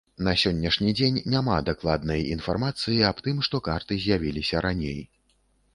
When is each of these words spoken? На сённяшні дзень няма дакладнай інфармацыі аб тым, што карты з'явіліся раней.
На 0.27 0.31
сённяшні 0.43 0.93
дзень 0.99 1.19
няма 1.33 1.57
дакладнай 1.69 2.25
інфармацыі 2.37 2.99
аб 3.11 3.23
тым, 3.29 3.45
што 3.51 3.65
карты 3.69 3.93
з'явіліся 4.07 4.57
раней. 4.71 4.99